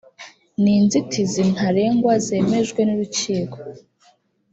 [0.61, 3.57] ni inzitizi ntarengwa zemejwe n’urukiko